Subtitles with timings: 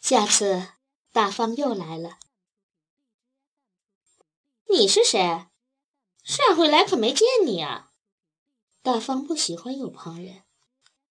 [0.00, 0.66] 下次
[1.12, 2.18] 大方又来了。
[4.68, 5.46] 你是谁？
[6.24, 7.92] 上回来可没见你啊！
[8.82, 10.42] 大方不喜欢有旁人，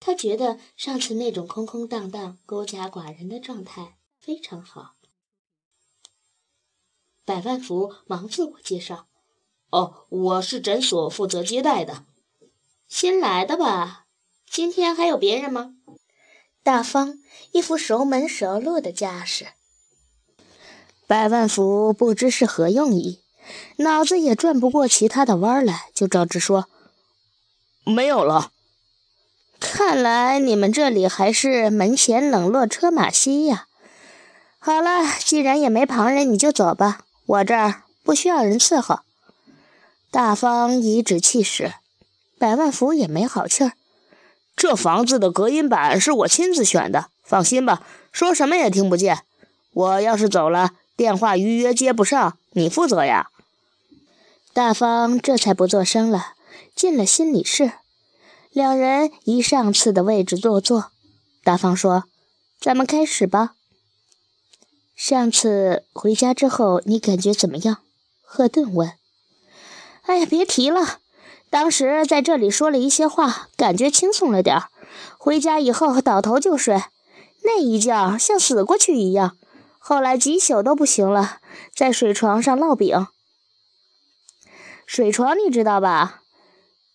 [0.00, 4.96] 他觉得上次那种空空荡荡、孤家寡人的状态非常好。
[7.24, 9.06] 百万福忙自我介绍
[9.70, 12.04] ：“哦，我是诊所负责接待的，
[12.88, 14.08] 新来的吧？
[14.46, 15.76] 今天还有别人吗？”
[16.62, 17.18] 大方
[17.52, 19.48] 一副熟门熟路的架势。
[21.06, 23.20] 百万福不知是何用意，
[23.78, 26.66] 脑子也转不过其他的弯来，就照直说
[27.84, 28.52] ：“没有了。”
[29.58, 33.66] 看来你们这里还是门前冷落车马稀呀。
[34.58, 39.00] 好了，既然也没旁人，你就走吧，我这儿不需要人伺候。
[40.10, 41.72] 大方颐指气使，
[42.38, 43.72] 百万福也没好气儿。
[44.60, 47.82] 这房子的隔音板是我亲自选的，放心吧，
[48.12, 49.20] 说什么也听不见。
[49.72, 53.30] 我要是走了，电话预约接不上，你负责呀。
[54.52, 56.34] 大方这才不作声了，
[56.76, 57.72] 进了心理室，
[58.50, 60.90] 两人依上次的位置坐坐。
[61.42, 62.04] 大方说
[62.60, 63.54] ：“咱们开始吧。
[64.94, 67.78] 上次回家之后，你感觉怎么样？”
[68.20, 68.92] 赫顿问。
[70.04, 70.98] “哎呀，别提了。”
[71.50, 74.68] 当时在这里说了一些话，感觉轻松了点儿。
[75.18, 76.80] 回家以后倒头就睡，
[77.44, 79.36] 那一觉像死过去一样。
[79.78, 81.38] 后来几宿都不行了，
[81.74, 83.06] 在水床上烙饼。
[84.86, 86.22] 水床你知道吧？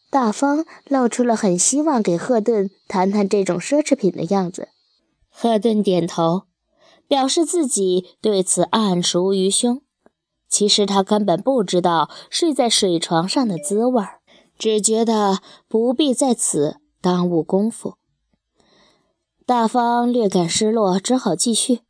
[0.09, 4.70] 大方露出了很希望给赫顿谈谈这种奢侈品的样子。
[5.30, 6.44] 赫顿点头，
[7.08, 9.81] 表示自己对此暗熟于胸。
[10.48, 14.14] 其实他根本不知道睡在水床上的滋味儿。
[14.58, 17.95] 只觉得不必在此耽误功夫。
[19.45, 21.81] 大方略感失落，只好继续。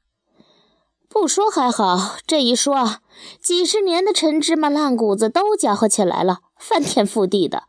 [1.08, 2.98] 不说还好，这一说，
[3.40, 7.64] 几十年的陈芝麻烂谷子都搅和起来了，翻天覆地的。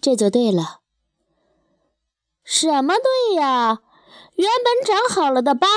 [0.00, 0.80] 这就对了。
[2.42, 3.82] 什么对呀？
[4.34, 5.68] 原本长好了的疤，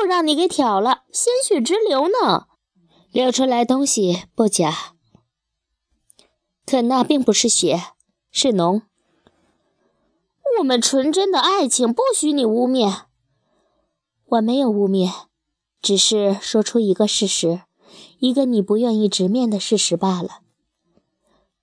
[0.00, 2.46] 又让你给挑了，鲜血直流呢。
[3.12, 4.94] 流出来东西不假。
[6.68, 7.80] 可那并不是血，
[8.30, 8.82] 是脓。
[10.58, 13.04] 我们纯真的爱情不许你污蔑。
[14.26, 15.10] 我没有污蔑，
[15.80, 17.62] 只是说出一个事实，
[18.18, 20.42] 一个你不愿意直面的事实罢了。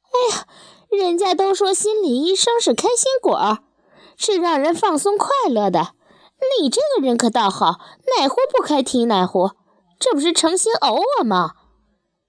[0.10, 0.48] 哎呀，
[0.90, 3.60] 人家都说心理医生是开心果，
[4.18, 5.94] 是让人放松快乐的。
[6.60, 7.80] 你这个人可倒好，
[8.18, 9.52] 哪壶不开提哪壶，
[10.00, 11.52] 这不是诚心讹我吗？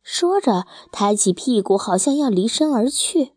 [0.09, 3.33] 说着，抬起屁股，好像要离身而去。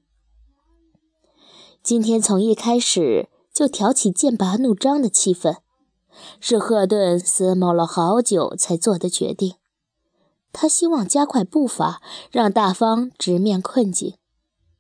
[1.81, 5.57] 今天从一开始就挑起剑拔弩张的气氛，
[6.39, 9.55] 是赫顿思谋了好久才做的决定。
[10.53, 14.13] 他希望加快步伐，让大方直面困境。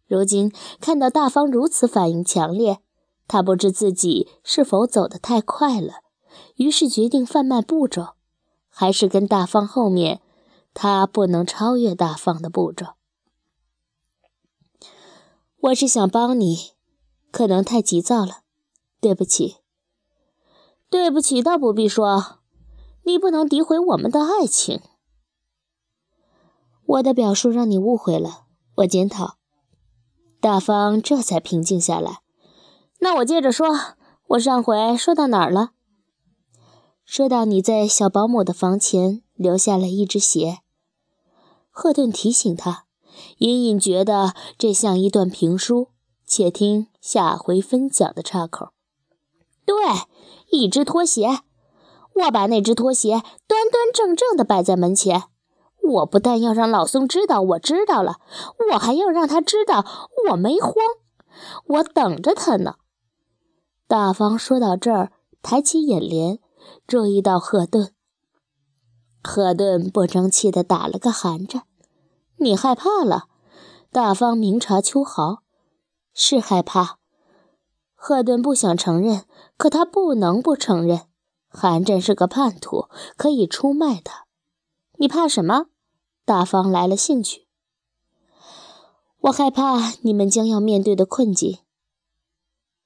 [0.05, 2.77] 如今看到大方如此反应强烈，
[3.27, 6.01] 他不知自己是否走得太快了，
[6.57, 8.09] 于是决定放慢步骤，
[8.69, 10.21] 还是跟大方后面。
[10.81, 12.93] 他不能超越大方的步骤。
[15.59, 16.71] 我是想帮你，
[17.31, 18.43] 可能太急躁了，
[19.01, 19.57] 对不起。
[20.89, 22.39] 对不起倒不必说，
[23.03, 24.79] 你不能诋毁我们的爱情。
[26.85, 29.35] 我的表述让你误会了，我检讨。
[30.39, 32.21] 大方这才平静下来。
[32.99, 33.67] 那我接着说，
[34.27, 35.71] 我上回说到哪儿了？
[37.03, 40.59] 说到你在小保姆的房前留下了一只鞋，
[41.79, 42.83] 赫顿提醒他，
[43.37, 45.87] 隐隐觉得这像一段评书，
[46.25, 48.71] 且听下回分讲的岔口。
[49.65, 49.75] 对，
[50.51, 51.39] 一只拖鞋，
[52.15, 55.23] 我把那只拖鞋端端正正地摆在门前。
[55.81, 58.17] 我不但要让老宋知道我知道了，
[58.73, 59.85] 我还要让他知道
[60.29, 60.73] 我没慌，
[61.65, 62.75] 我等着他呢。
[63.87, 66.39] 大方说到这儿，抬起眼帘。
[66.85, 67.93] 注意到赫顿，
[69.23, 71.63] 赫顿不争气地打了个寒颤。
[72.41, 73.27] 你害怕了？
[73.91, 75.43] 大方明察秋毫，
[76.13, 76.99] 是害怕。
[77.95, 79.25] 赫顿不想承认，
[79.57, 81.01] 可他不能不承认。
[81.49, 82.87] 韩震是个叛徒，
[83.17, 84.25] 可以出卖他。
[84.97, 85.65] 你怕什么？
[86.23, 87.45] 大方来了兴趣。
[89.21, 91.59] 我害怕你们将要面对的困境。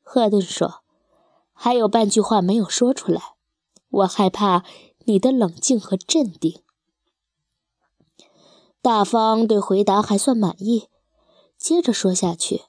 [0.02, 0.82] 赫顿说，
[1.54, 3.36] 还有半句话没有说出来。
[3.90, 4.64] 我害怕
[5.06, 6.63] 你的冷静和镇定。
[8.84, 10.90] 大方对回答还算满意，
[11.58, 12.64] 接着说下去。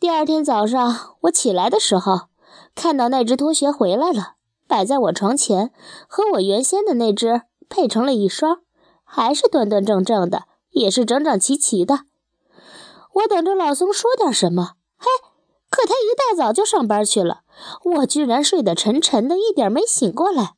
[0.00, 2.28] 第二天早上我起来的时候，
[2.74, 5.70] 看到那只拖鞋回来了，摆在我床前，
[6.08, 8.62] 和我原先的那只配成了一双，
[9.04, 12.06] 还是端端正正的，也是整整齐齐的。
[13.12, 15.06] 我等着老松说点什么，嘿，
[15.68, 17.42] 可他一大早就上班去了，
[17.84, 20.54] 我居然睡得沉沉的，一点没醒过来。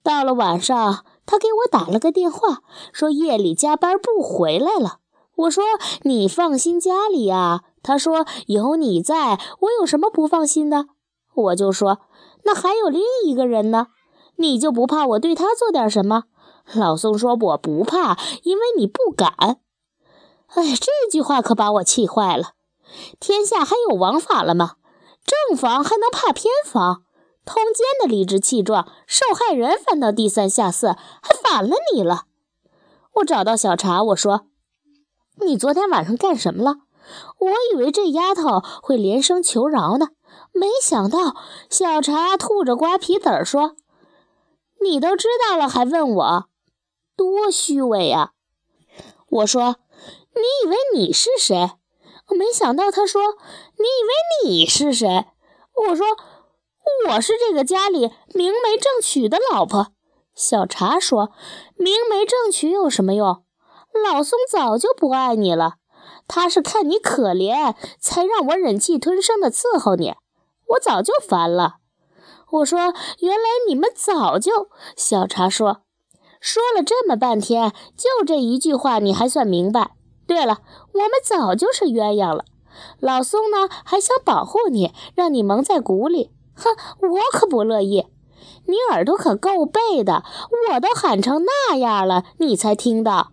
[0.00, 5.00] 到了晚上，他给我打了个电话，说夜里加班不回来了。
[5.36, 5.62] 我说
[6.04, 7.64] 你放心家里呀。
[7.82, 10.86] 他说有你在，我有什么不放心的？
[11.34, 12.00] 我就说
[12.44, 13.88] 那还有另一个人呢，
[14.36, 16.24] 你就不怕我对他做点什么？
[16.72, 19.60] 老宋说我不怕，因为你不敢。
[20.46, 22.52] 哎，这句话可把我气坏了。
[23.20, 24.76] 天下还有王法了吗？
[25.26, 27.02] 正房还能怕偏房？
[27.48, 32.24] 通奸的理直气壮，受害人反倒低三下四，还反了你了。
[33.14, 34.42] 我找到小茶，我说。
[35.40, 36.80] 你昨天晚上干什么了？
[37.38, 40.08] 我以为这丫头会连声求饶呢，
[40.52, 41.34] 没想到
[41.70, 43.76] 小茶吐着瓜皮子儿说
[44.82, 46.48] ：“你都知道了还问我，
[47.16, 48.32] 多虚伪呀！”
[49.30, 49.76] 我说
[50.36, 51.70] ：“你以为你是谁？”
[52.28, 53.22] 没想到他说
[53.78, 55.24] ：“你以为你是谁？”
[55.88, 56.06] 我说
[57.08, 59.88] ：“我是这个家里明媒正娶的老婆。”
[60.34, 61.32] 小茶说
[61.76, 63.42] ：“明媒正娶有什么用？”
[64.04, 65.76] 老松早就不爱你了，
[66.28, 70.14] 他是看你可怜，才让我忍气吞声的伺候你。
[70.68, 71.76] 我早就烦了。
[72.50, 75.82] 我说：“原来你们早就……”小茶说
[76.40, 79.92] ：“说了这么半天，就这一句话，你还算明白？
[80.26, 80.58] 对了，
[80.92, 82.44] 我们早就是鸳鸯了。
[83.00, 86.30] 老松呢，还想保护你，让你蒙在鼓里。
[86.58, 88.06] 哼，我可不乐意。
[88.66, 90.24] 你耳朵可够背的，
[90.70, 93.32] 我都喊成那样了，你才听到。”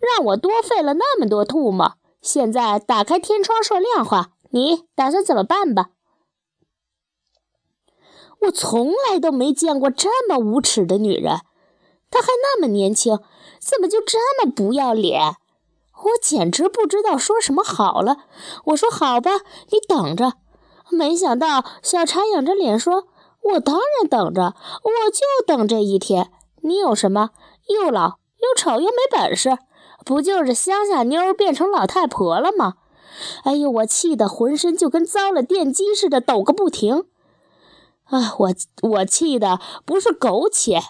[0.00, 5.90] 让我多费了那么多吐沫，现在打开天窗说亮话，你打算怎么办吧？
[8.40, 11.38] 我从来都没见过这么无耻的女人，
[12.10, 13.18] 她还那么年轻，
[13.58, 15.36] 怎么就这么不要脸？
[16.04, 18.26] 我简直不知道说什么好了。
[18.66, 19.30] 我说好吧，
[19.70, 20.34] 你等着。
[20.90, 23.08] 没想到小茶仰着脸说
[23.42, 26.30] ：“我当然等着，我就等这一天。
[26.62, 27.30] 你有什么？
[27.68, 29.58] 又老又丑又没本事。”
[30.04, 32.74] 不就是乡下妞变成老太婆了吗？
[33.44, 37.04] 哎呦，我气得浑身就跟遭了电击似的抖个不停。
[38.04, 38.50] 啊，我
[38.82, 40.82] 我气的不是苟且。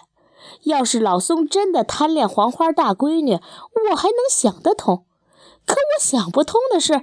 [0.63, 5.05] 要是老松真的贪恋黄花大闺女，我还能想得通。
[5.65, 6.93] 可我想不通的是，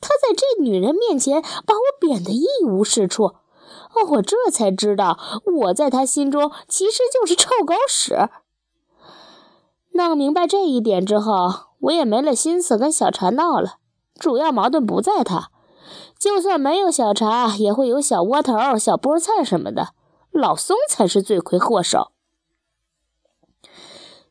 [0.00, 3.24] 他在这女人面前把我贬得一无是处。
[3.24, 5.18] 哦，我这才知道，
[5.62, 8.28] 我在他心中其实就是臭狗屎。
[9.92, 13.76] 弄明白这一点之后，我也没了心思跟小茶闹了。
[14.18, 15.50] 主要矛盾不在他，
[16.18, 19.90] 就算没有小茶，也会有小窝头、小菠菜什么的。
[20.30, 22.12] 老松才是罪魁祸首。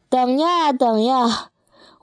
[0.09, 1.49] 等呀等呀，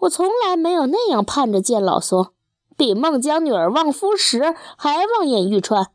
[0.05, 2.29] 我从来没有那样盼着见老松，
[2.77, 5.91] 比孟姜女儿望夫石还望眼欲穿。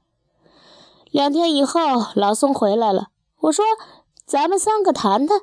[1.12, 1.80] 两天以后，
[2.16, 3.08] 老松回来了，
[3.42, 3.64] 我说
[4.26, 5.42] ：“咱们三个谈谈。”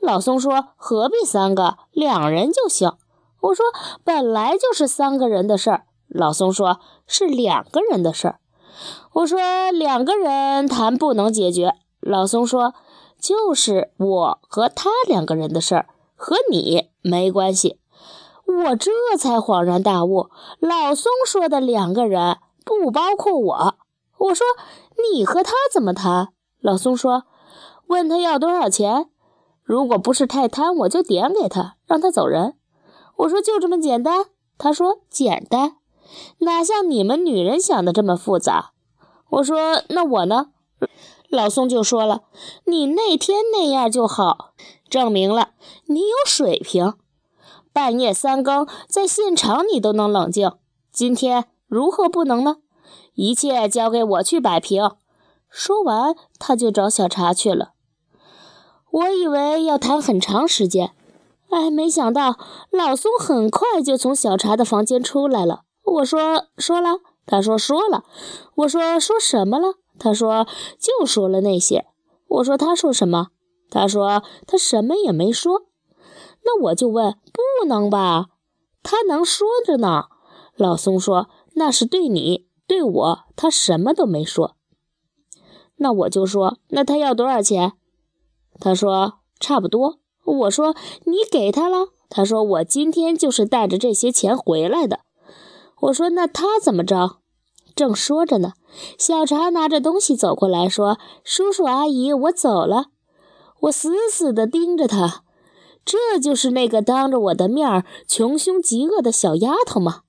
[0.00, 2.92] 老宋说：“何必三个，两人就行。”
[3.40, 3.64] 我说
[4.02, 8.40] ：“本来就是三个人的事儿。”老宋说：“是两个人的事儿。”
[9.14, 9.38] 我说
[9.70, 12.74] ：“两个人谈不能解决。”老宋说
[13.20, 17.78] ：“就是我和他两个人的事儿，和你没关系。”
[18.52, 20.28] 我这才恍然大悟，
[20.58, 23.74] 老松说的两个人不包括我。
[24.18, 24.46] 我说
[25.12, 26.28] ：“你和他怎么谈？”
[26.60, 27.24] 老松说
[27.88, 29.08] ：“问他要多少钱。”
[29.64, 32.56] 如果不是太贪，我就点给他，让他走人。
[33.16, 34.26] 我说就这么简单。
[34.58, 35.76] 他说简单，
[36.38, 38.72] 哪像你们女人想的这么复杂。
[39.30, 40.48] 我说那我呢？
[41.28, 42.22] 老松就说了，
[42.66, 44.52] 你那天那样就好，
[44.90, 45.50] 证明了
[45.86, 46.94] 你有水平。
[47.72, 50.52] 半夜三更在现场你都能冷静，
[50.92, 52.56] 今天如何不能呢？
[53.14, 54.90] 一切交给我去摆平。
[55.48, 57.72] 说完，他就找小茶去了。
[58.90, 60.92] 我以为要谈很长时间，
[61.50, 62.38] 哎，没想到
[62.70, 65.62] 老宋很快就从小茶的房间出来了。
[65.84, 68.04] 我说说了，他说说了。
[68.56, 69.74] 我说说什么了？
[69.98, 70.46] 他说
[70.78, 71.86] 就说了那些。
[72.28, 73.28] 我说他说什么？
[73.70, 75.66] 他说他什么也没说。
[76.44, 78.26] 那我就问，不能吧？
[78.82, 80.06] 他能说着呢。
[80.56, 84.56] 老松说那是对你对我，他什么都没说。
[85.76, 87.72] 那我就说，那他要多少钱？
[88.60, 95.00] 他说：“差不多。”我说：“你给他了？”他说：“我今天就是带着这些钱回来的。”
[95.80, 97.18] 我说：“那他怎么着？”
[97.74, 98.52] 正说着呢，
[98.98, 102.86] 小茶拿着东西走过来，说：“叔叔阿姨，我走了。”
[103.62, 105.21] 我死死地盯着他，
[105.84, 110.02] 这就是那个当着我的面儿穷凶极恶的小丫头吗？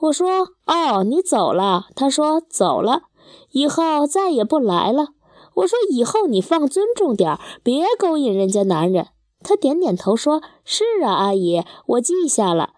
[0.00, 3.04] 我说：“哦，你走了。”他说：“走了，
[3.52, 5.08] 以后再也不来了。”
[5.56, 9.08] 我说：“以后你放尊重点别勾引人家男人。”
[9.42, 12.70] 他点点头说：“是啊，阿姨，我记下了。”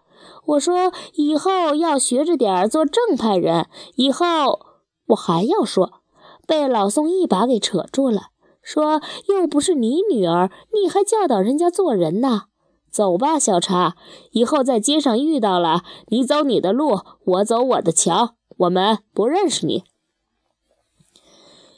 [0.47, 4.61] 我说：“以后要学着点做正派人。”以后
[5.07, 6.01] 我还要说，
[6.47, 8.29] 被老宋一把给扯住了，
[8.67, 12.47] 说：“又不是你女儿，你还教导人家做人呢？
[12.91, 13.95] 走吧，小茶，
[14.33, 19.85] 以后在街上遇到了，你走你的路，我走我的桥，我们不认识你。”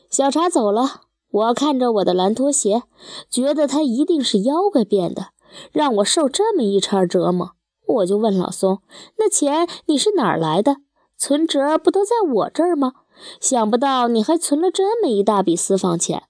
[0.09, 2.85] 小茶走了，我看着我的蓝拖鞋，
[3.31, 5.33] 觉得他一定是妖怪变的，
[5.71, 7.51] 让我受这么一茬折磨。
[7.87, 8.81] 我就问老松
[9.19, 10.77] ：“那钱你是哪儿来的？
[11.19, 12.93] 存折不都在我这儿吗？
[13.39, 16.23] 想不到你还存了这么一大笔私房钱。”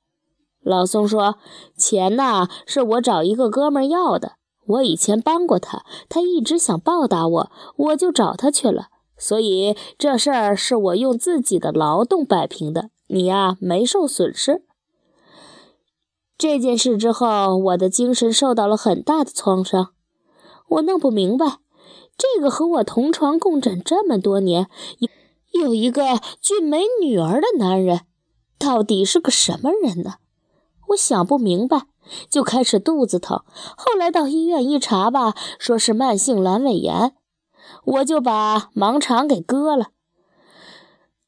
[0.62, 1.36] 老宋说
[1.76, 4.32] ：“钱呐，是我找一个哥们儿要的。
[4.66, 8.88] 我以前帮过他，他一直想报答我，我就找他去了。
[9.16, 12.90] 所以这事儿是我用自己的劳动摆平的。
[13.06, 14.62] 你呀，没受损失。
[16.36, 19.92] 这件事之后，我的精神受到了很大的创伤。”
[20.68, 21.60] 我弄不明白，
[22.18, 28.02] 这个和我同床共枕这么多年，有有一个俊美女儿的男人，
[28.58, 30.16] 到底是个什么人呢？
[30.88, 31.86] 我想不明白，
[32.30, 33.42] 就开始肚子疼。
[33.76, 37.14] 后来到医院一查吧，说是慢性阑尾炎，
[37.84, 39.88] 我就把盲肠给割了。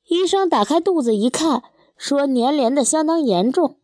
[0.09, 1.63] 医生打开肚子一看，
[1.97, 3.77] 说粘连的相当严重。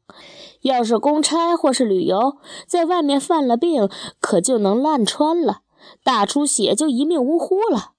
[0.62, 3.88] 要是公差或是旅游，在外面犯了病，
[4.20, 5.60] 可就能烂穿了，
[6.02, 7.92] 大出血就一命呜呼了。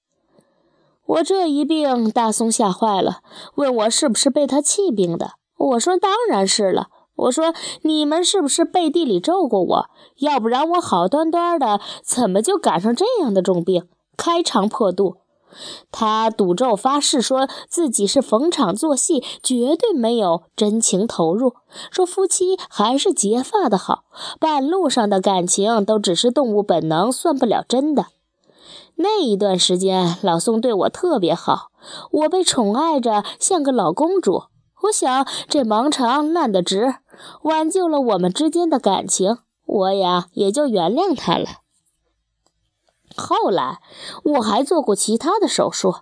[1.06, 3.22] 我这一病，大松吓坏了，
[3.56, 5.36] 问我是不是被他气病的。
[5.56, 6.90] 我说当然是了。
[7.18, 9.90] 我说你们是不是背地里咒过我？
[10.20, 13.88] 要不然我好端端的，怎么就赶上这样的重病？
[14.16, 15.18] 开肠破肚。
[15.92, 21.56] 他赌咒发誓，说自己是逢场作戏，绝对没有真情投入。
[21.90, 24.04] 说夫妻还是结发的好，
[24.40, 28.08] 半路上的感情都只是动物本能，算不了真的。
[28.98, 31.70] 那一段时间，老宋对我特别好，
[32.12, 34.44] 我被宠爱着，像个老公主。
[34.84, 36.96] 我想这盲肠烂得值，
[37.44, 41.48] 挽救了我们之间的感情，我呀也就原谅他了。
[43.16, 43.80] 后来
[44.24, 45.96] 我还做过其他的手术，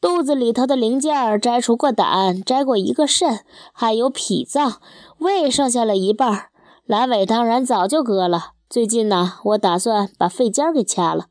[0.00, 4.80] 肚子里头的零件摘除过胆，摘过一个肾，还有脾脏，
[5.18, 6.48] 胃剩下了一半，
[6.88, 8.52] 阑尾当然早就割了。
[8.68, 11.26] 最近呢，我打算把肺尖给掐了。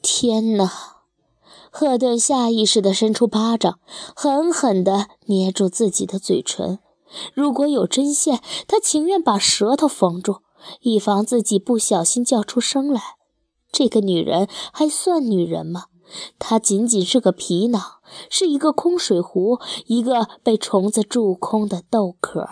[0.00, 0.70] 天哪！
[1.70, 3.78] 赫顿下意识地伸出巴掌，
[4.14, 6.78] 狠狠地捏住自己的嘴唇。
[7.34, 10.42] 如果有针线，他情愿把舌头缝住，
[10.80, 13.00] 以防自己不小心叫出声来。
[13.70, 15.86] 这个女人还算女人吗？
[16.38, 17.82] 她仅仅是个皮囊，
[18.30, 22.46] 是一个空水壶，一个被虫子蛀空的豆壳。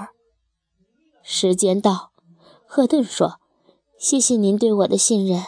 [1.22, 2.10] 时间到，
[2.66, 3.38] 赫顿说
[3.96, 5.44] ：“谢谢您对我的信任，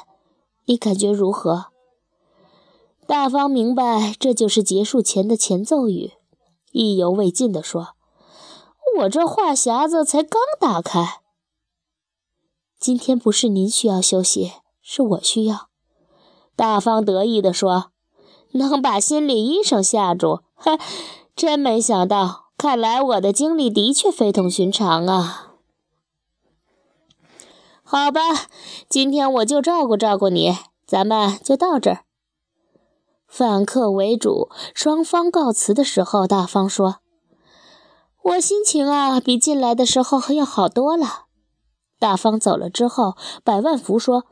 [0.66, 1.66] 你感觉如何？”
[3.06, 6.12] 大方明白这就是结束前的前奏语，
[6.70, 7.94] 意犹未尽地说
[8.96, 11.20] ：“我这话匣子才刚打开。
[12.78, 14.52] 今天不是您需要休息。”
[14.88, 15.68] 是我需要，
[16.54, 17.90] 大方得意地说
[18.54, 20.78] ：“能把心理医生吓住，哈，
[21.34, 22.44] 真没想到。
[22.56, 25.54] 看来我的经历的确非同寻常啊。”
[27.82, 28.20] 好吧，
[28.88, 32.04] 今天我就照顾照顾你，咱们就到这儿。
[33.26, 37.00] 反客为主，双方告辞的时候，大方说
[38.26, 41.26] ：“我心情啊，比进来的时候要好多了。”
[42.00, 44.24] 大方走了之后，百万福说。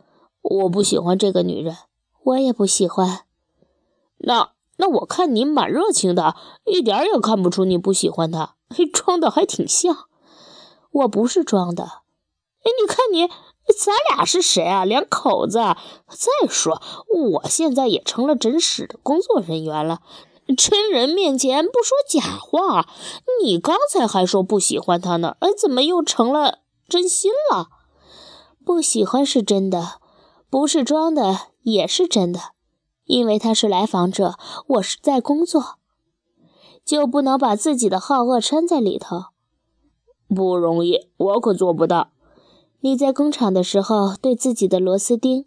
[0.43, 1.75] 我不喜欢这个女人，
[2.23, 3.21] 我也不喜欢。
[4.19, 6.37] 那那我看你蛮热情的，
[6.67, 8.57] 一点也看不出你不喜欢她，
[8.93, 9.97] 装的还挺像。
[10.91, 11.85] 我不是装的。
[11.85, 13.27] 哎，你看你，
[13.73, 14.85] 咱俩是谁啊？
[14.85, 15.59] 两口子。
[15.59, 20.03] 再说，我现在也成了真实的工作人员了，
[20.57, 22.89] 真人面前不说假话。
[23.43, 27.69] 你刚才还说不喜欢他呢，哎，怎么又成了真心了？
[28.65, 30.01] 不喜欢是真的。
[30.51, 32.41] 不是装的，也是真的，
[33.07, 34.37] 因为他是来访者，
[34.69, 35.79] 我是在工作，
[36.85, 39.25] 就不能把自己的好恶掺在里头。
[40.29, 42.13] 不容易，我可做不到。
[42.83, 45.47] 你在工厂的时候，对自己的螺丝钉，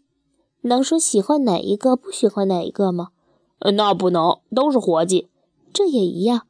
[0.63, 3.11] 能说喜欢哪一个，不喜欢哪一个吗？
[3.59, 5.29] 那不能，都是活计。
[5.73, 6.47] 这也一样，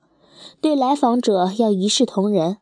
[0.61, 2.57] 对来访者要一视同仁。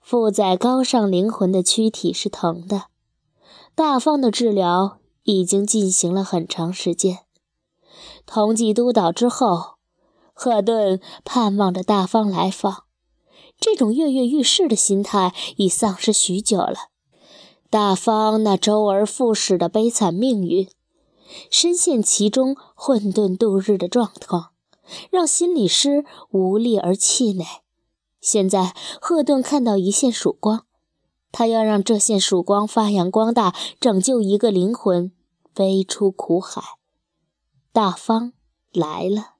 [0.00, 2.84] 附在高尚灵魂的躯体是疼的，
[3.74, 7.20] 大方的治疗已经进行了很长时间。
[8.24, 9.76] 同济督导之后，
[10.32, 12.84] 赫顿盼望着大方来访，
[13.58, 16.76] 这种跃跃欲试的心态已丧失许久了。
[17.68, 20.68] 大方那周而复始的悲惨命运，
[21.50, 24.50] 深陷其中混沌度日的状况，
[25.10, 27.44] 让心理师无力而气馁。
[28.20, 30.64] 现在，赫顿看到一线曙光，
[31.30, 35.12] 他要让这线曙光发扬光大，拯救一个灵魂，
[35.54, 36.62] 飞出苦海。
[37.72, 38.32] 大方
[38.72, 39.34] 来了。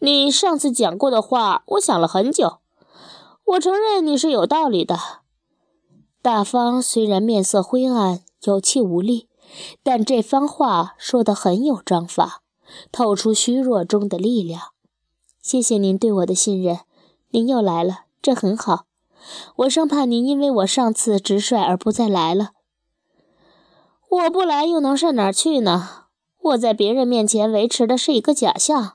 [0.00, 2.58] 你上次讲过的话，我想了很久。
[3.44, 4.98] 我承认你是有道理的。
[6.20, 9.27] 大方虽然面色灰暗，有气无力，
[9.82, 12.42] 但这番话说得很有章法，
[12.92, 14.72] 透出虚弱中的力量。
[15.40, 16.80] 谢谢您对我的信任。
[17.30, 18.84] 您又来了，这很好。
[19.56, 22.50] 我生怕您因为我上次直率而不再来了。
[24.08, 26.04] 我不来又能上哪儿去呢？
[26.40, 28.94] 我在别人面前维持的是一个假象，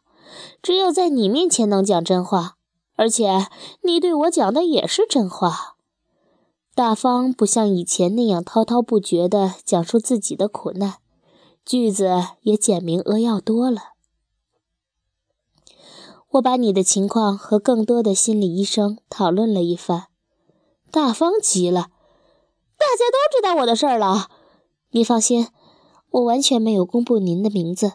[0.62, 2.56] 只有在你面前能讲真话，
[2.96, 3.48] 而且
[3.84, 5.73] 你对我讲的也是真话。
[6.76, 10.96] 大方不像以前那样滔滔不绝地讲述自己的苦难，
[11.64, 12.10] 句子
[12.42, 13.94] 也简明扼要多了。
[16.32, 20.06] 我把你的情况和更多的心理医生讨论了一番，
[20.90, 21.92] 大方急了，
[22.76, 24.32] 大家都知道我的事儿了。
[24.90, 25.50] 你放心，
[26.10, 27.94] 我完全没有公布您的名字，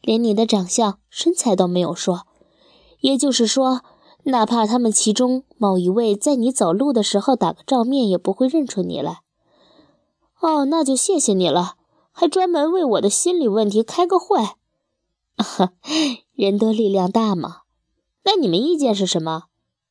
[0.00, 2.26] 连你的长相、身材都没有说。
[2.98, 3.82] 也就是说，
[4.28, 9.20] 哪怕他们其中某一位在你走路的时候打个照面，也不会认出你来。
[10.40, 11.76] 哦，那就谢谢你了，
[12.10, 14.40] 还专门为我的心理问题开个会。
[16.34, 17.62] 人多力量大嘛。
[18.24, 19.44] 那你们意见是什么？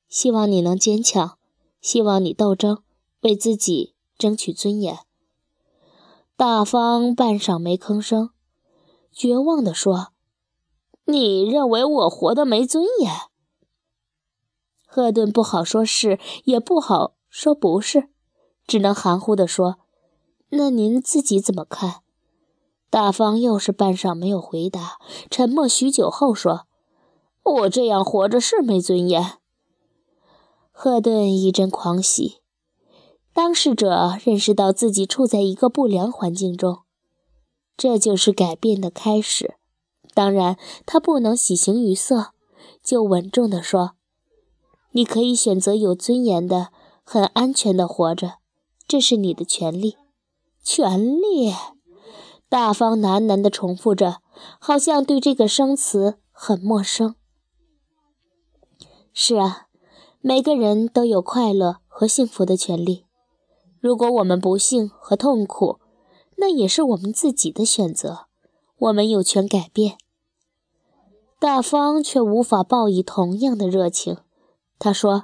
[0.10, 1.38] 希望你能坚强，
[1.80, 2.80] 希望你斗争，
[3.22, 5.00] 为自己争取尊严。
[6.36, 8.32] 大方半晌没吭声，
[9.14, 10.10] 绝望地说
[11.06, 13.12] ：“你认为我活得没尊严？”
[14.96, 18.08] 赫顿不好说是，也不好说不是，
[18.66, 19.76] 只能含糊地说
[20.52, 21.96] ：“那您自己怎么看？”
[22.90, 24.98] 大方又是半晌没有回答，
[25.30, 26.66] 沉默许久后说。
[27.44, 29.34] 我这样活着是没尊严。
[30.72, 32.38] 赫顿一阵狂喜，
[33.34, 36.84] 当事者认识到自己处在一个不良环境中，
[37.76, 39.56] 这就是改变的开始。
[40.14, 42.28] 当然，他不能喜形于色，
[42.82, 43.95] 就稳重地说
[44.96, 46.70] ：“你可以选择有尊严的、
[47.04, 48.36] 很安全的活着，
[48.88, 49.98] 这是你的权利。”
[50.64, 51.54] 权利，
[52.48, 54.22] 大方喃喃地重复着，
[54.58, 57.16] 好像对这个生词很陌生。
[59.12, 59.68] 是啊，
[60.22, 63.04] 每个人都有快乐和幸福的权利。
[63.82, 65.80] 如果我们不幸和痛苦，
[66.38, 68.28] 那也是我们自己的选择，
[68.78, 69.98] 我们有权改变。
[71.38, 74.18] 大方却无法报以同样的热情。
[74.78, 75.24] 他说：“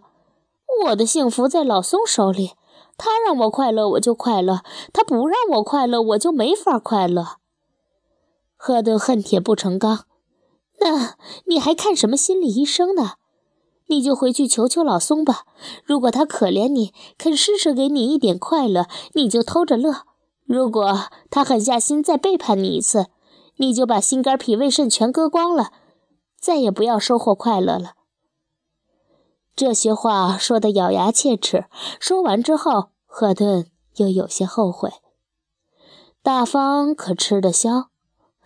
[0.85, 2.53] 我的幸福在老松手里，
[2.97, 4.61] 他让我快乐我就快乐，
[4.93, 7.37] 他不让我快乐我就没法快乐。”
[8.55, 10.05] 赫顿恨铁不成钢。
[10.79, 13.13] 那你还看什么心理医生呢？
[13.87, 15.45] 你就回去求求老松吧。
[15.83, 20.05] 如果他可怜你，肯施舍给你一点快乐，你就偷着乐；
[20.45, 23.07] 如果他狠下心再背叛你一次，
[23.57, 25.71] 你就把心肝脾胃肾全割光了，
[26.39, 27.95] 再也不要收获快乐了。
[29.55, 31.65] 这些话说得咬牙切齿。
[31.99, 34.91] 说完之后，赫顿又有些后悔。
[36.23, 37.89] 大方可吃得消？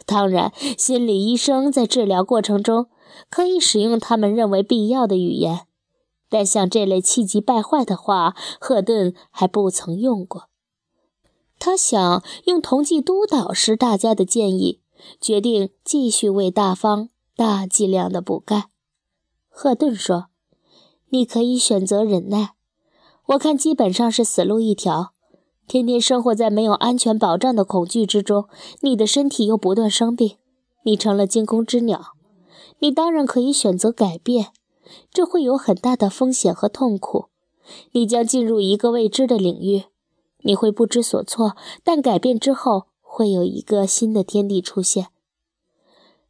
[0.06, 2.88] 当然，心理医生在治疗过程中。
[3.30, 5.68] 可以使用他们认为必要的语言，
[6.28, 10.50] 但像这类气急败坏的话，赫顿还不曾用过。
[11.58, 14.82] 他想用同济督导时大家的建议，
[15.22, 18.70] 决定继续为大方大剂量的补钙。
[19.48, 20.28] 赫顿说
[21.16, 22.56] ：“你可以选择忍耐，
[23.28, 25.14] 我看基本上是死路一条。
[25.66, 28.50] 天天生活在没有安全保障的恐惧之中，
[28.82, 30.36] 你的身体又不断生病，
[30.84, 32.14] 你成了惊弓之鸟。”
[32.80, 34.48] 你当然可以选择改变，
[35.10, 37.28] 这会有很大的风险和痛苦。
[37.94, 39.86] 你将进入一个未知的领域，
[40.42, 41.56] 你会不知所措。
[41.86, 45.08] 但改变之后，会有一个新的天地出现。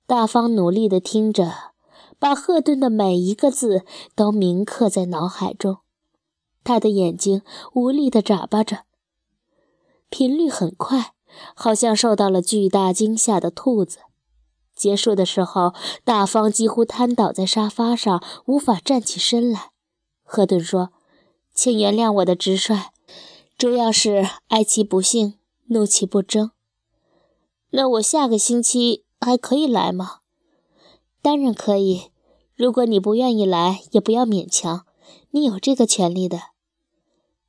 [0.05, 1.71] 大方努力地听着，
[2.19, 3.83] 把赫顿的每一个字
[4.15, 5.77] 都铭刻在脑海中。
[6.63, 7.41] 他的眼睛
[7.73, 8.85] 无力地眨巴着，
[10.09, 11.13] 频率很快，
[11.53, 13.99] 好像受到了巨大惊吓的兔子。
[14.75, 15.73] 结束的时候，
[16.03, 19.71] 大方几乎瘫倒在沙发上，无法站起身来。
[20.23, 20.91] 赫顿说
[21.53, 22.91] ：“请原谅我的直率，
[23.57, 25.35] 主要是哀其不幸，
[25.67, 26.51] 怒其不争。
[27.69, 30.21] 那我下个星期还可以来吗？
[31.25, 32.11] 当然可以。
[32.55, 34.85] 如果你不愿意来，也不要勉强，
[35.31, 36.39] 你有这个权利的。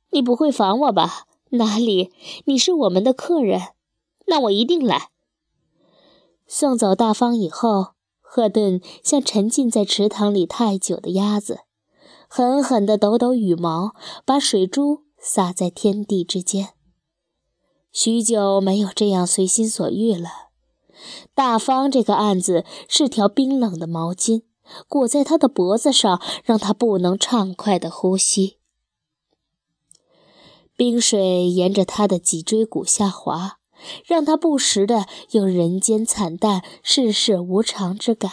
[0.09, 1.27] 你不会烦我吧？
[1.51, 2.11] 哪里？
[2.45, 3.61] 你是我们的客人，
[4.25, 5.11] 那我一定来。”
[6.47, 11.59] 送走大方以后，赫顿像沉浸在池塘里太久的鸭子，
[12.27, 13.93] 狠狠地抖抖羽毛，
[14.25, 16.69] 把水珠洒在天地之间。
[17.91, 20.46] 许久没有这样随心所欲了。
[21.33, 24.43] 大方这个案子是条冰冷的毛巾，
[24.87, 28.57] 裹在他的脖子上，让他不能畅快的呼吸。
[30.75, 33.57] 冰水沿着他的脊椎骨下滑。
[34.07, 38.31] 让他不时的有人间惨淡、世事无常之感。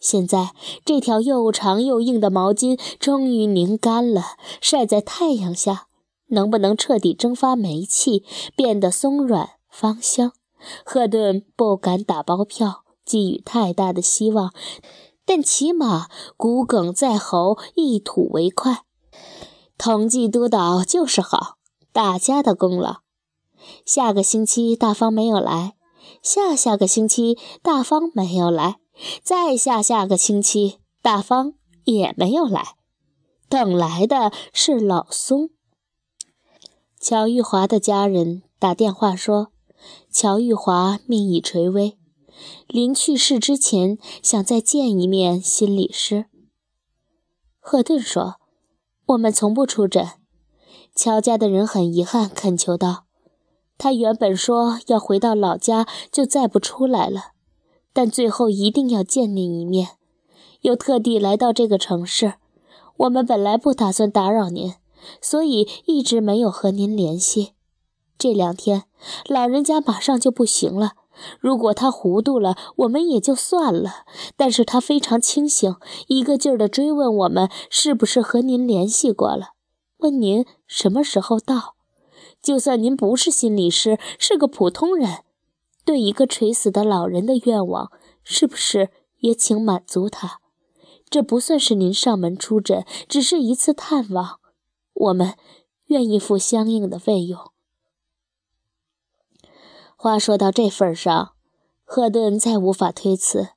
[0.00, 0.54] 现在，
[0.86, 5.88] 这条又长又硬的毛巾终于拧干了，晒在太阳下，
[6.28, 8.24] 能不能彻底蒸发煤气，
[8.56, 10.32] 变得松软芳香？
[10.84, 14.52] 赫顿不敢打包票，寄予太大的希望，
[15.24, 18.84] 但起码骨鲠在喉，一吐为快。
[19.76, 21.56] 统计督导就是好，
[21.92, 22.98] 大家的功劳。
[23.86, 25.74] 下个星期大方没有来，
[26.22, 28.76] 下下个星期大方没有来，
[29.22, 32.76] 再下下个星期大方也没有来，
[33.48, 35.50] 等来的是老松。
[37.00, 39.48] 乔玉华的家人打电话说，
[40.10, 41.98] 乔玉华命已垂危，
[42.66, 46.26] 临去世之前想再见一面心理师。
[47.58, 48.36] 赫顿说
[49.06, 50.06] ：“我们从不出诊。”
[50.94, 53.06] 乔家的人很遗憾，恳求道。
[53.76, 57.32] 他原本说要回到老家就再不出来了，
[57.92, 59.96] 但最后一定要见您一面，
[60.60, 62.34] 又特地来到这个城市。
[62.98, 64.74] 我们本来不打算打扰您，
[65.20, 67.53] 所以一直没有和您联系。
[68.18, 68.84] 这两天
[69.26, 70.92] 老人家马上就不行了，
[71.40, 74.04] 如果他糊涂了，我们也就算了；
[74.36, 79.50] 但是他非常清醒，一个劲儿地追问我们是不是和您联系过了，
[79.98, 81.74] 问您什么时候到。
[82.40, 85.24] 就算您不是心理师，是个普通人，
[85.84, 87.90] 对一个垂死的老人的愿望，
[88.22, 90.40] 是不是也请满足他？
[91.08, 94.40] 这不算是您上门出诊，只是一次探望，
[94.92, 95.34] 我们
[95.86, 97.53] 愿意付相应的费用。
[100.04, 101.32] 话说到这份上，
[101.82, 103.48] 赫顿再无法推辞。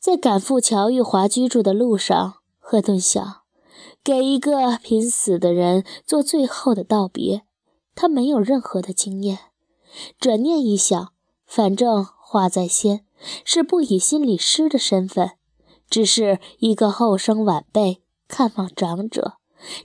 [0.00, 3.42] 在赶赴乔玉华居住的路上，赫顿想，
[4.02, 7.42] 给一个濒死的人做最后的道别。
[7.94, 9.38] 他没有任何的经验，
[10.18, 11.12] 转念一想，
[11.46, 13.06] 反正话在先，
[13.44, 15.30] 是不以心理师的身份，
[15.88, 19.34] 只是一个后生晚辈看望长者，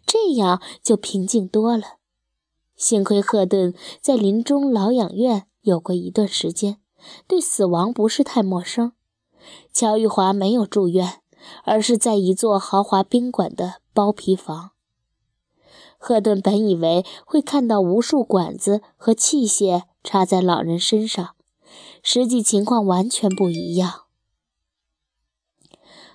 [0.08, 1.84] 这样就平静多了。
[2.76, 6.80] 幸亏赫顿在林中疗养院有过一段时间，
[7.28, 8.94] 对死亡不是太陌生。
[9.74, 11.22] 乔玉华没有住院，
[11.66, 14.72] 而是在一座豪华宾馆的包皮房。
[15.98, 21.36] 赫顿本以为会看到无数管子和器械插在老人身上，
[22.02, 24.06] 实际情况完全不一样。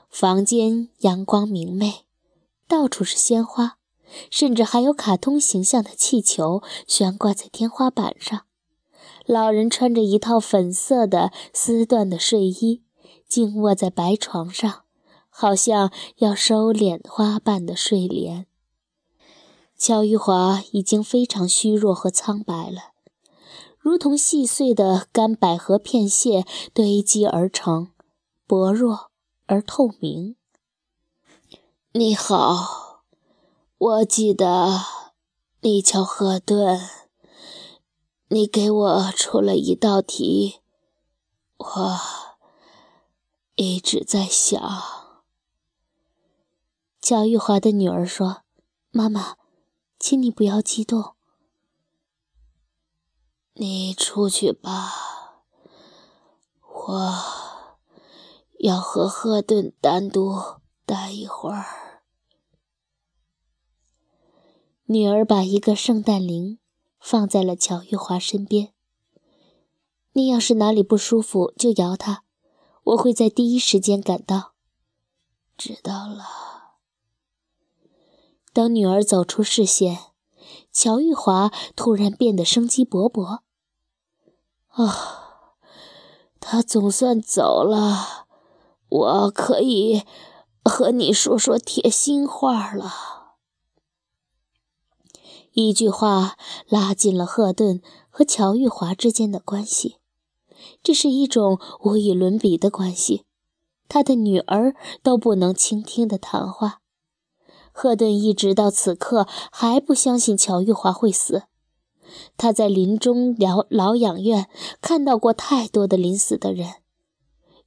[0.08, 2.06] 房间阳光明媚，
[2.66, 3.76] 到处是鲜花，
[4.30, 8.46] 甚至还有卡通形象的气球悬挂在天花板上。
[9.26, 12.82] 老人穿着一套粉色的丝缎的睡衣，
[13.28, 14.82] 静卧在白床上，
[15.30, 18.46] 好像要收敛花瓣的睡莲。
[19.76, 22.92] 乔玉华已经非常虚弱和苍白了，
[23.78, 27.90] 如同细碎的干百合片屑堆积而成，
[28.46, 29.10] 薄弱
[29.46, 30.36] 而透明。
[31.92, 33.02] 你好，
[33.76, 34.80] 我记得
[35.62, 36.80] 你叫赫顿，
[38.32, 40.62] 你给我出了一道题，
[41.58, 41.96] 我
[43.56, 44.58] 一直在想。
[46.98, 48.40] 乔玉华的女儿说
[48.90, 49.36] ：“妈妈。”
[50.00, 51.14] 请你不要激动。
[53.52, 55.44] 你出去吧，
[56.62, 57.14] 我
[58.60, 62.02] 要和赫顿单独待一会儿。
[64.86, 66.58] 女儿把一个圣诞铃
[67.02, 68.72] 放在了乔玉华身边。
[70.12, 72.22] 你要是哪里不舒服，就摇它，
[72.84, 74.52] 我会在第一时间赶到。
[75.58, 76.24] 知道了。
[78.52, 79.98] 当女儿走出视线，
[80.72, 83.40] 乔玉华突然变得生机勃勃。
[84.68, 85.36] 啊，
[86.40, 88.26] 他总算走了，
[88.88, 90.04] 我可以
[90.64, 92.92] 和你说说贴心话了。
[95.54, 96.36] 一句话
[96.68, 99.98] 拉近了赫顿和乔玉华之间的关系，
[100.82, 103.24] 这是一种无与伦比的关系。
[103.86, 106.80] 他的女儿都不能倾听的谈话。
[107.70, 111.42] 赫顿一直到此刻还不相信乔玉华会死。
[112.38, 114.48] 他在林中疗疗养院
[114.80, 116.76] 看到过太多的临死的人，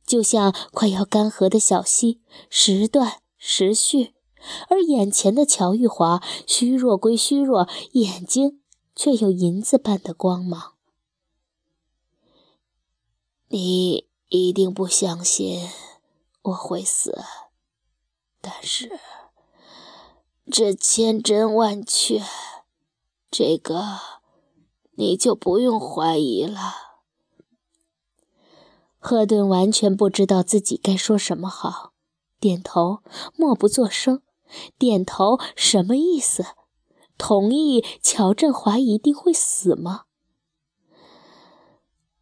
[0.04, 4.15] 就像快要干涸的小溪，时断时续。
[4.70, 8.62] 而眼前的乔玉华，虚弱归虚弱，眼睛
[8.96, 10.74] 却有银子般的光芒。
[13.50, 15.70] 你一定不相信
[16.42, 17.24] 我会死，
[18.42, 19.00] 但是
[20.52, 22.22] 这千真万确，
[23.32, 24.16] 这个。
[24.98, 26.60] 你就不用怀疑了。
[28.98, 31.92] 赫顿完全不知道自己该说什么好，
[32.40, 33.00] 点头，
[33.36, 34.22] 默不作声。
[34.78, 36.46] 点头什么意思？
[37.18, 40.04] 同意乔振华一定会死吗？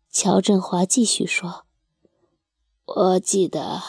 [0.09, 1.65] 乔振华继续说
[2.85, 3.81] ：“我记得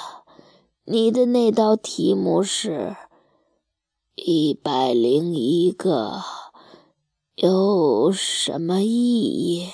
[0.84, 2.96] 你的那道题目是
[4.14, 6.22] 一百零一个。”
[7.36, 8.88] 有什么意
[9.22, 9.70] 义？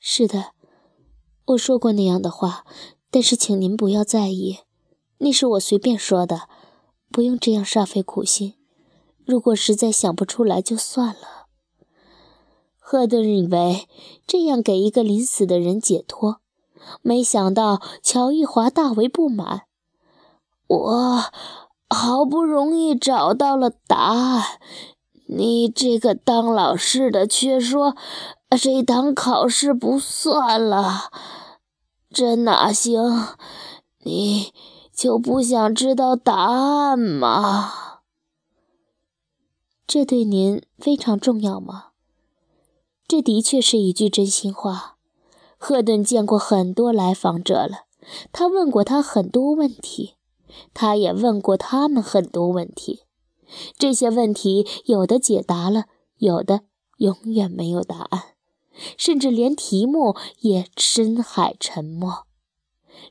[0.00, 0.54] 是的，
[1.44, 2.64] 我说过那样的话，
[3.10, 4.60] 但是请您不要在意，
[5.18, 6.48] 那是我随便说的，
[7.10, 8.54] 不用这样煞费苦心。
[9.24, 11.46] 如果实在想不出来，就算了。
[12.78, 13.88] 赫顿以为
[14.26, 16.40] 这样给一个临死的人解脱，
[17.02, 19.62] 没想到乔玉华大为不满。
[20.68, 21.24] 我
[21.88, 24.44] 好不容易找到了答案。
[25.28, 27.96] 你这个当老师的却说
[28.60, 31.10] 这堂考试不算了，
[32.10, 33.00] 这哪行？
[34.04, 34.52] 你
[34.96, 38.00] 就不想知道答案吗？
[39.86, 41.88] 这对您非常重要吗？
[43.06, 44.96] 这的确是一句真心话。
[45.58, 47.84] 赫顿见过很多来访者了，
[48.32, 50.14] 他问过他很多问题，
[50.72, 53.02] 他也问过他们很多问题。
[53.76, 55.84] 这些问题有的解答了，
[56.16, 56.62] 有的
[56.96, 58.22] 永远没有答案，
[58.96, 62.24] 甚至连题目也深海沉默。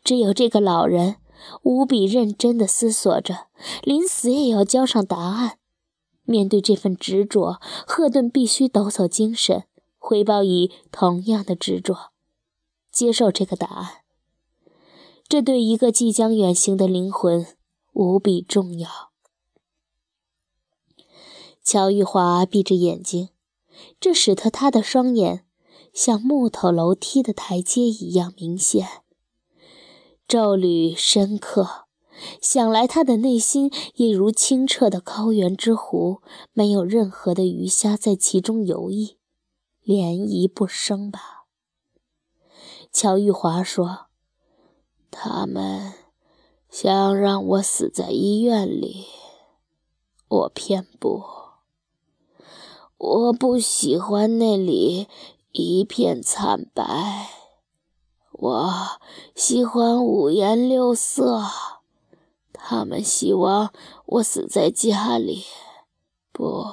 [0.04, 1.18] 只有这个老人
[1.64, 3.48] 无比认真地思索着，
[3.84, 5.60] 临死也要交上答案。
[6.24, 9.66] 面对这份执着，赫顿必须抖擞精神，
[10.00, 12.12] 回报以同样的执着，
[12.92, 14.02] 接受这个答案。
[15.28, 17.46] 这对一个即将远行的灵魂
[17.94, 18.90] 无比重要。
[21.64, 23.30] 乔玉华闭着眼睛，
[24.00, 25.46] 这使得他的双眼
[25.94, 29.04] 像木头楼梯的台阶一样明显，
[30.28, 31.86] 咒语深刻。
[32.42, 36.22] 想来他的内心也如清澈的高原之湖，
[36.54, 39.18] 没有任何的鱼虾在其中游弋，
[39.84, 41.46] 涟漪不生吧？
[42.92, 44.08] 乔玉华说
[45.12, 45.94] ：“他们
[46.70, 49.06] 想让我死在医院里，
[50.30, 51.24] 我偏不。”
[52.98, 55.10] 我不喜欢那里
[55.52, 57.30] 一片惨白，
[58.38, 58.74] 我
[59.34, 61.44] 喜欢五颜六色。
[62.54, 63.74] 他们希望
[64.06, 65.44] 我死在家里，
[66.32, 66.66] 不，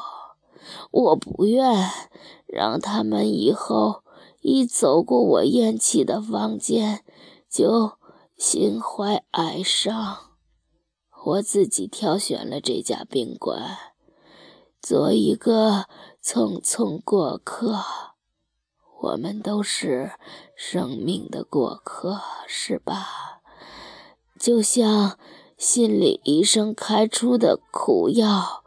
[0.91, 1.91] 我不愿
[2.47, 4.03] 让他们以后
[4.41, 7.05] 一走过我咽气的房间
[7.49, 7.93] 就
[8.37, 10.19] 心怀哀伤。
[11.25, 13.77] 我自己挑选了这家宾馆，
[14.81, 15.87] 做一个。
[16.25, 17.83] 匆匆过客，
[19.03, 20.13] 我们都是
[20.55, 23.41] 生命的过客，是吧？
[24.39, 25.19] 就像
[25.59, 28.63] 心理医生开出的苦药，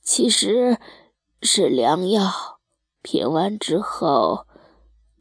[0.00, 0.78] 其实
[1.40, 2.60] 是良药，
[3.02, 4.46] 品完之后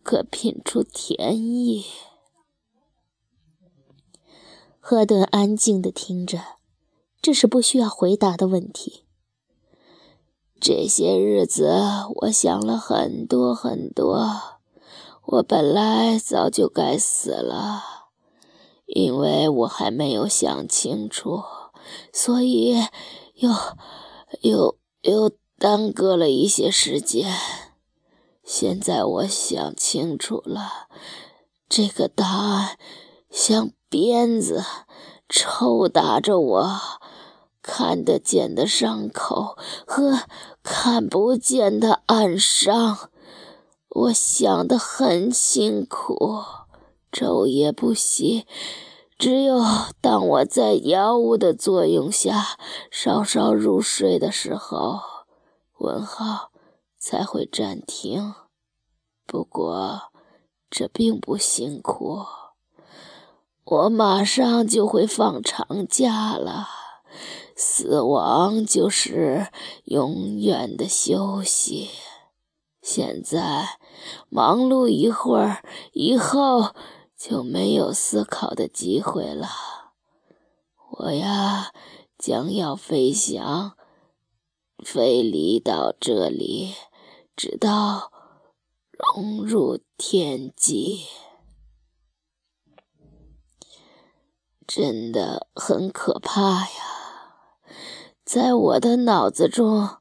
[0.04, 1.84] 可品出甜意。
[4.80, 6.40] 赫顿安静地听着，
[7.20, 9.06] 这是不需要回答的问题。
[10.60, 11.74] 这些日子，
[12.22, 14.51] 我想了很多很多。
[15.24, 17.84] 我本来早就该死了，
[18.86, 21.44] 因为我还没有想清楚，
[22.12, 22.76] 所以
[23.36, 23.50] 又
[24.42, 27.32] 又又耽搁了一些时间。
[28.44, 30.88] 现在我想清楚了，
[31.70, 32.78] 这个答案
[33.30, 34.64] 像鞭子
[35.30, 36.82] 抽打着我。
[37.64, 39.56] 看得见的伤口
[39.86, 40.22] 和
[40.64, 43.11] 看不见的暗伤，
[43.94, 46.44] 我想得很辛苦，
[47.12, 48.48] 昼夜不息。
[49.18, 49.62] 只有
[50.00, 52.58] 当我在药物的作用下
[52.90, 55.02] 稍稍入睡的时候，
[55.78, 56.52] 问号
[56.98, 58.34] 才会暂停。
[59.28, 60.04] 不过
[60.70, 62.26] 这并不辛苦，
[63.66, 66.68] 我马上就会放长假了。
[67.58, 69.48] 死亡就是
[69.84, 71.90] 永远的休息。
[72.82, 73.78] 现在
[74.30, 76.74] 忙碌一会儿，以后。
[77.24, 79.48] 就没有思考的机会了。
[80.90, 81.72] 我呀，
[82.18, 83.78] 将要飞翔，
[84.84, 86.74] 飞离到这里，
[87.36, 88.12] 直到
[89.14, 91.06] 融入天际。
[94.66, 97.36] 真的很可怕呀！
[98.26, 99.98] 在我的脑子中，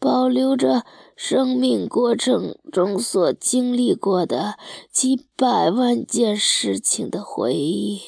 [0.00, 0.84] 保留着。
[1.16, 4.58] 生命过程中所经历过的
[4.92, 8.02] 几百万件事情的回忆，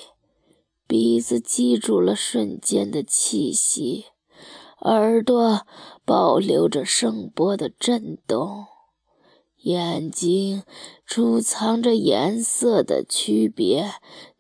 [0.87, 4.05] 鼻子记住了瞬间的气息，
[4.83, 5.67] 耳朵
[6.05, 8.67] 保留着声波的震动，
[9.63, 10.63] 眼睛
[11.07, 13.91] 储藏着颜色的区别、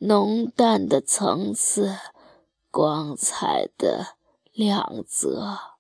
[0.01, 1.97] 浓淡的层次、
[2.71, 4.17] 光彩的
[4.53, 5.78] 亮泽。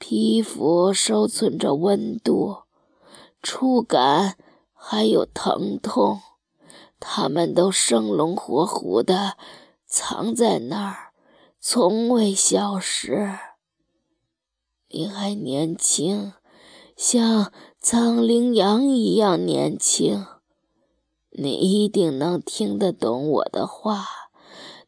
[0.00, 2.62] 皮肤收存着温度、
[3.42, 4.38] 触感，
[4.72, 6.22] 还有疼痛，
[6.98, 9.36] 它们都生龙活虎的
[9.86, 11.12] 藏在那儿，
[11.60, 13.38] 从未消失。
[14.88, 16.32] 你还年轻，
[16.96, 20.26] 像苍羚羊一样年轻，
[21.28, 24.06] 你一定能听得懂我的话，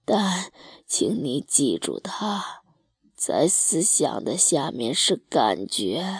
[0.06, 0.50] 但
[0.86, 2.61] 请你记住它。
[3.24, 6.18] 在思想的下面是感觉，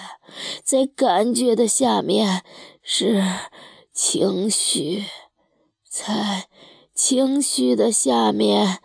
[0.62, 2.45] 在感觉的下面
[2.81, 3.21] 是
[3.93, 5.07] 情绪，
[5.85, 6.49] 在
[6.95, 8.81] 情绪的下面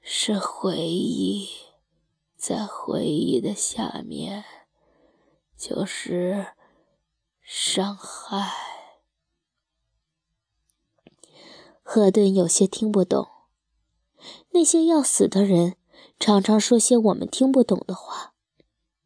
[0.00, 1.50] 是回忆，
[2.34, 4.42] 在回忆的下面
[5.54, 6.54] 就是
[7.42, 8.52] 伤害。
[11.82, 13.28] 赫顿有些听不懂，
[14.52, 15.76] 那些要死的人。
[16.20, 18.34] 常常说些我们听不懂的话，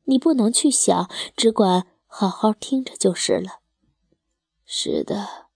[0.03, 3.61] 你不能去想，只管好好听着就是了。
[4.66, 5.46] 是的，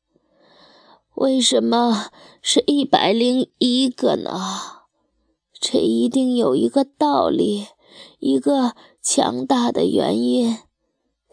[1.14, 4.85] 为什么是一百零一个呢？
[5.61, 7.66] 这一定有一个道理，
[8.21, 10.59] 一个强大的原因。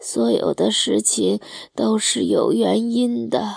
[0.00, 1.40] 所有的事情
[1.74, 3.54] 都是有原因的，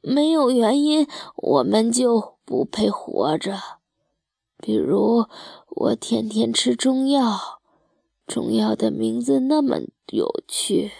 [0.00, 3.60] 没有原因，我们就不配活着。
[4.62, 5.26] 比如，
[5.76, 7.60] 我天天吃中药，
[8.26, 9.78] 中药的名字那么
[10.08, 10.90] 有趣，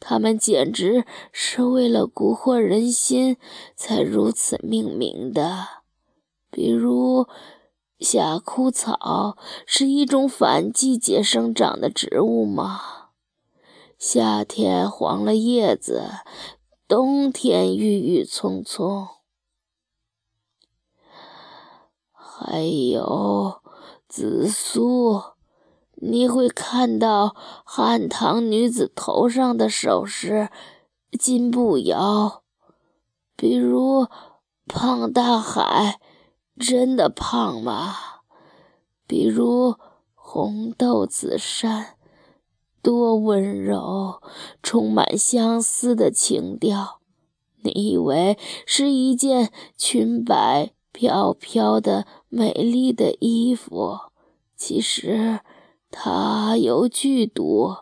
[0.00, 3.36] 它们简直是为了蛊惑人心
[3.76, 5.66] 才如此命名的。
[6.50, 7.26] 比如，
[8.00, 12.80] 夏枯草是一种反季节生长的植物吗？
[13.98, 16.10] 夏天黄了叶子，
[16.88, 19.06] 冬天郁郁葱葱。
[22.12, 23.61] 还有
[24.14, 25.22] 紫苏，
[25.94, 30.50] 你会看到汉唐女子头上的首饰
[31.18, 32.42] 金步摇，
[33.34, 34.08] 比如
[34.68, 35.98] 胖大海，
[36.60, 37.94] 真的胖吗？
[39.06, 39.76] 比如
[40.12, 41.96] 红豆紫杉，
[42.82, 44.20] 多温柔，
[44.62, 47.00] 充满相思的情调。
[47.62, 50.74] 你以为是一件裙摆？
[50.92, 53.98] 飘飘的美丽的衣服，
[54.56, 55.40] 其实
[55.90, 57.78] 它有剧毒，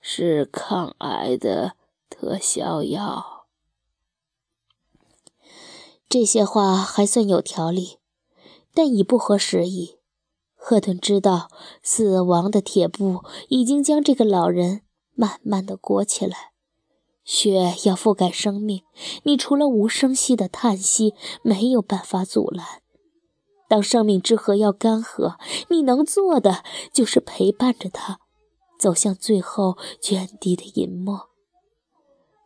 [0.00, 1.74] 是抗癌的
[2.08, 3.46] 特效药。
[6.08, 7.98] 这些话还算有条理，
[8.72, 9.98] 但已不合时宜。
[10.54, 11.48] 赫顿知道，
[11.82, 14.82] 死亡的铁布已经将这个老人
[15.14, 16.52] 慢慢的裹起来。
[17.28, 18.84] 血要覆盖生命，
[19.24, 22.80] 你除了无声息的叹息，没有办法阻拦。
[23.68, 25.36] 当生命之河要干涸，
[25.68, 28.18] 你能做的就是陪伴着他，
[28.80, 31.28] 走向最后涓滴的隐没。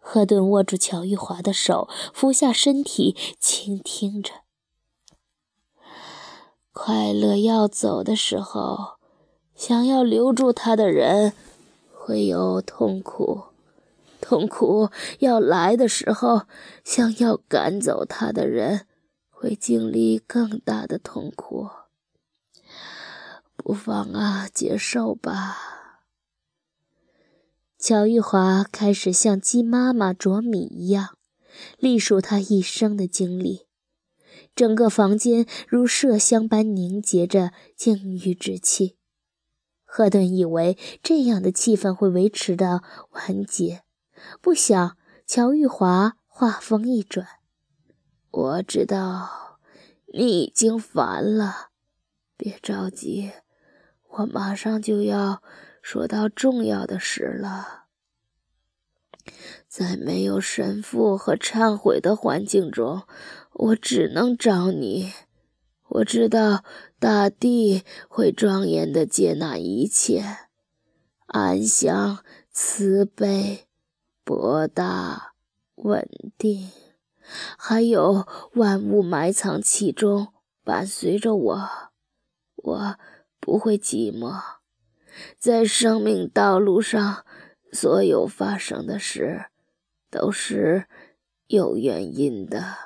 [0.01, 4.33] 赫顿握住乔玉华的手，俯下身体，倾听着。
[6.73, 8.97] 快乐要走的时候，
[9.55, 11.35] 想要留住他的人，
[11.93, 13.52] 会有痛苦。
[14.33, 16.47] 痛苦要来的时候，
[16.85, 18.87] 想要赶走他的人
[19.29, 21.69] 会经历更大的痛苦。
[23.55, 25.59] 不妨啊，接受吧。
[27.79, 31.19] 乔玉华开始像鸡妈妈啄米一样，
[31.77, 33.67] 历数她一生的经历。
[34.57, 38.97] 整个房间如麝香般凝结着静郁之气。
[39.85, 43.83] 赫顿以为这样的气氛会维持到完结，
[44.41, 44.97] 不想
[45.27, 47.27] 乔玉华话锋一转
[48.31, 49.59] ：“我知道
[50.15, 51.71] 你已经烦了，
[52.37, 53.33] 别着急，
[54.09, 55.43] 我马上就要
[55.81, 57.85] 说到重要的事了。
[59.69, 63.03] 在没有神父和忏悔的环境中。”
[63.55, 65.13] 我只能找你。
[65.87, 66.65] 我知道
[66.99, 70.25] 大地会庄严地接纳一切，
[71.27, 73.67] 安详、慈悲、
[74.25, 75.35] 博大、
[75.75, 76.09] 稳
[76.39, 76.71] 定，
[77.59, 81.69] 还有万物埋藏其中，伴随着我。
[82.55, 82.99] 我
[83.41, 84.41] 不会寂寞。
[85.39, 87.27] 在生命道路上，
[87.73, 89.47] 所有发生的事
[90.09, 90.87] 都是
[91.49, 92.77] 有原因的。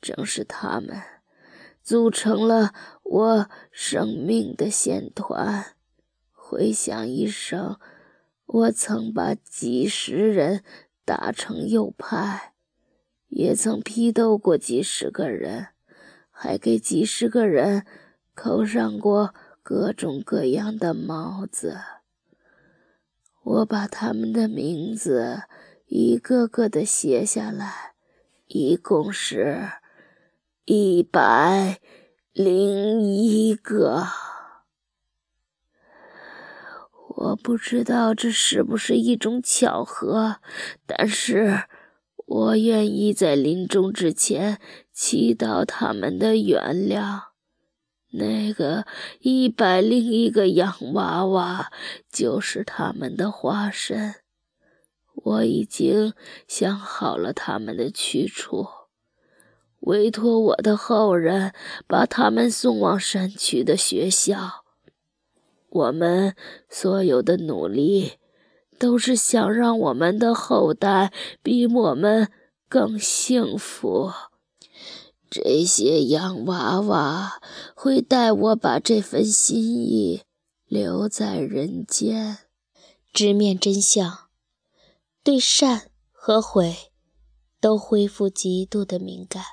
[0.00, 1.02] 正是他们，
[1.82, 5.76] 组成了我生命的线团。
[6.32, 7.78] 回想一生，
[8.46, 10.62] 我曾把几十人
[11.04, 12.54] 打成右派，
[13.28, 15.68] 也曾批斗过几十个人，
[16.30, 17.84] 还给几十个人
[18.34, 21.78] 扣上过各种各样的帽子。
[23.42, 25.42] 我把他们的名字
[25.86, 27.94] 一个个的写下来，
[28.46, 29.70] 一共是。
[30.68, 31.78] 一百
[32.32, 34.04] 零一个，
[37.16, 40.36] 我不知道这是不是一种巧合，
[40.84, 41.62] 但是
[42.26, 44.60] 我愿意在临终之前
[44.92, 47.22] 祈祷他们的原谅。
[48.12, 48.86] 那个
[49.20, 51.72] 一百零一个洋娃娃
[52.12, 54.16] 就是他们的化身，
[55.14, 56.12] 我已经
[56.46, 58.68] 想好了他们的去处。
[59.80, 61.54] 委托我的后人
[61.86, 64.65] 把他们送往山区的学校。
[65.76, 66.34] 我们
[66.70, 68.14] 所有的努力，
[68.78, 71.12] 都是想让我们的后代
[71.42, 72.30] 比我们
[72.68, 74.10] 更幸福。
[75.28, 77.40] 这些洋娃娃
[77.74, 80.22] 会带我把这份心意
[80.66, 82.38] 留在人间，
[83.12, 84.28] 直面真相，
[85.22, 86.92] 对善和悔
[87.60, 89.44] 都恢复极度的敏感。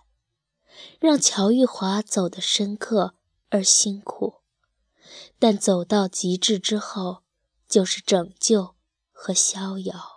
[1.00, 3.16] 让乔玉华走得深刻
[3.50, 4.43] 而辛苦，
[5.46, 7.24] 但走到极致之后，
[7.68, 8.76] 就是拯救
[9.12, 10.13] 和逍遥。